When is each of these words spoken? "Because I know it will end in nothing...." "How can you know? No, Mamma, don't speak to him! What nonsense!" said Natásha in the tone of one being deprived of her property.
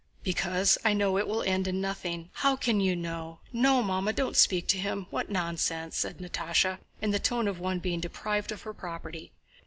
"Because 0.23 0.79
I 0.83 0.93
know 0.93 1.19
it 1.19 1.27
will 1.27 1.43
end 1.43 1.67
in 1.67 1.79
nothing...." 1.79 2.31
"How 2.33 2.55
can 2.55 2.79
you 2.79 2.95
know? 2.95 3.41
No, 3.53 3.83
Mamma, 3.83 4.13
don't 4.13 4.35
speak 4.35 4.67
to 4.69 4.79
him! 4.79 5.05
What 5.11 5.29
nonsense!" 5.29 5.95
said 5.95 6.17
Natásha 6.17 6.79
in 7.03 7.11
the 7.11 7.19
tone 7.19 7.47
of 7.47 7.59
one 7.59 7.77
being 7.77 7.99
deprived 7.99 8.51
of 8.51 8.63
her 8.63 8.73
property. 8.73 9.31